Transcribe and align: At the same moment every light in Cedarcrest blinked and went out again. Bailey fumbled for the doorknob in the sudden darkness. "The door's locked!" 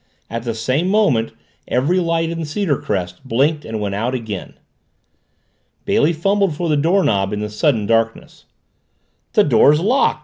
At 0.31 0.41
the 0.45 0.55
same 0.55 0.87
moment 0.89 1.31
every 1.67 1.99
light 1.99 2.31
in 2.31 2.39
Cedarcrest 2.39 3.23
blinked 3.23 3.63
and 3.65 3.79
went 3.79 3.93
out 3.93 4.15
again. 4.15 4.55
Bailey 5.85 6.11
fumbled 6.11 6.55
for 6.55 6.67
the 6.69 6.75
doorknob 6.75 7.31
in 7.31 7.41
the 7.41 7.49
sudden 7.51 7.85
darkness. 7.85 8.45
"The 9.33 9.43
door's 9.43 9.79
locked!" 9.79 10.19